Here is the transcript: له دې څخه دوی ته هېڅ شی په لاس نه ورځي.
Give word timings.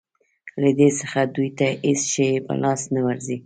له 0.61 0.69
دې 0.79 0.89
څخه 0.99 1.19
دوی 1.35 1.49
ته 1.57 1.67
هېڅ 1.85 2.01
شی 2.11 2.29
په 2.45 2.53
لاس 2.63 2.81
نه 2.95 3.01
ورځي. 3.05 3.37